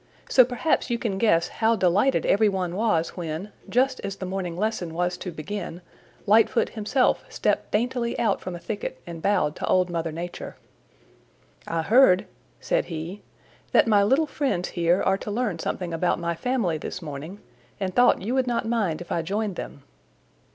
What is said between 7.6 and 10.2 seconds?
daintily out from a thicket and bowed to Old Mother